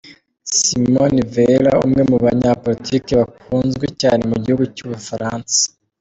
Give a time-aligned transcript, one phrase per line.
[0.57, 5.59] Simone Veil umwe mu banyapolitiki bakunzwe cyane mu gihugu cy’u Bufaransa.